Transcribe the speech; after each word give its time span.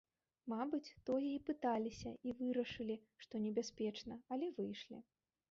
Мабыць, 0.51 0.95
тое 1.09 1.29
і 1.33 1.43
пыталіся, 1.49 2.13
і 2.31 2.33
вырашылі, 2.41 2.97
што 3.27 3.43
небяспечна, 3.45 4.19
але 4.33 4.53
выйшлі. 4.59 4.97